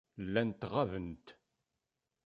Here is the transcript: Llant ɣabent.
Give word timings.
Llant 0.25 0.61
ɣabent. 0.71 1.27